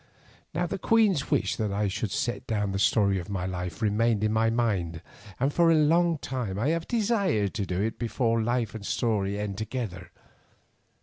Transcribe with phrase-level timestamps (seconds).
[0.55, 4.23] Now the Queen's wish that I should set down the story of my life remained
[4.23, 5.03] in my mind,
[5.39, 10.09] and for long I have desired to do it before life and story end together.